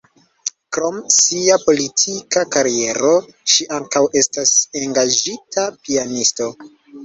[0.77, 3.13] Krom sia politika kariero,
[3.53, 6.53] ŝi ankaŭ estas engaĝita pianisto.